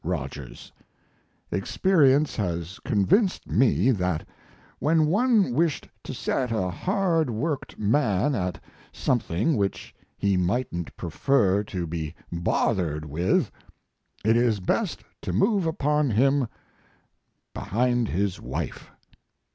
[0.03, 0.71] ROGERS,
[1.51, 4.27] Experience has convinced me that
[4.79, 8.59] when one wished to set a hard worked man at
[8.91, 13.51] something which he mightn't prefer to be bothered with
[14.25, 16.47] it is best to move upon him
[17.53, 18.89] behind his wife.